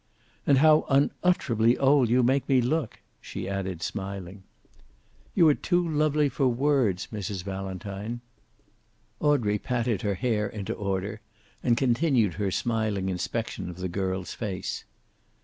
"And 0.47 0.57
how 0.57 0.87
unutterably 0.89 1.77
old 1.77 2.09
you 2.09 2.23
make 2.23 2.49
me 2.49 2.59
look!" 2.59 3.01
she 3.21 3.47
added, 3.47 3.83
smiling. 3.83 4.41
"You 5.35 5.47
are 5.49 5.53
too 5.53 5.87
lovely 5.87 6.27
for 6.27 6.47
words, 6.47 7.09
Mrs. 7.13 7.43
Valentine." 7.43 8.21
Audrey 9.19 9.59
patted 9.59 10.01
her 10.01 10.15
hair 10.15 10.47
into 10.49 10.73
order, 10.73 11.21
and 11.61 11.77
continued 11.77 12.33
her 12.41 12.49
smiling 12.49 13.09
inspection 13.09 13.69
of 13.69 13.77
the 13.77 13.87
girl's 13.89 14.33
face. 14.33 14.85